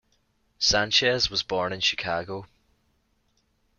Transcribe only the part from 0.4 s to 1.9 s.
Sanchez was born in